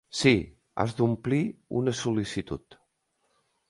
Sí, 0.19 0.31
has 0.85 0.95
d'omplir 1.01 1.43
una 1.83 1.97
sol·licitud. 2.03 2.83